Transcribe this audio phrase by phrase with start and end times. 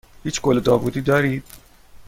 [0.23, 1.43] هیچ گل داوودی دارید؟